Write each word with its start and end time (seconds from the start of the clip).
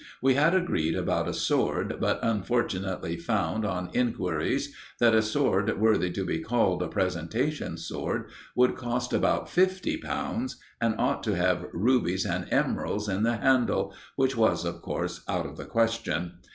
We 0.19 0.33
had 0.33 0.55
agreed 0.55 0.95
about 0.95 1.27
a 1.29 1.33
sword, 1.35 1.97
but 1.99 2.19
unfortunately 2.23 3.17
found, 3.17 3.63
on 3.65 3.91
inquiries, 3.93 4.73
that 4.97 5.13
a 5.13 5.21
sword 5.21 5.79
worthy 5.79 6.09
to 6.13 6.25
be 6.25 6.39
called 6.39 6.81
a 6.81 6.87
presentation 6.87 7.77
sword 7.77 8.25
would 8.55 8.75
cost 8.75 9.13
about 9.13 9.47
fifty 9.47 9.97
pounds, 9.97 10.55
and 10.81 10.95
ought 10.97 11.21
to 11.25 11.35
have 11.35 11.67
rubies 11.71 12.25
and 12.25 12.47
emeralds 12.49 13.07
in 13.07 13.21
the 13.21 13.37
handle, 13.37 13.93
which 14.15 14.35
was, 14.35 14.65
of 14.65 14.81
course, 14.81 15.21
out 15.27 15.45
of 15.45 15.55
the 15.55 15.65
question. 15.65 16.31